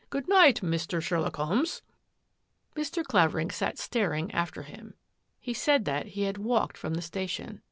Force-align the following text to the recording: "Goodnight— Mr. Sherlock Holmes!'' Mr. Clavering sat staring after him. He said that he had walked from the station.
"Goodnight— 0.09 0.61
Mr. 0.63 0.99
Sherlock 0.99 1.35
Holmes!'' 1.35 1.83
Mr. 2.75 3.03
Clavering 3.03 3.51
sat 3.51 3.77
staring 3.77 4.31
after 4.31 4.63
him. 4.63 4.95
He 5.39 5.53
said 5.53 5.85
that 5.85 6.07
he 6.17 6.23
had 6.23 6.39
walked 6.39 6.75
from 6.75 6.95
the 6.95 7.03
station. 7.03 7.59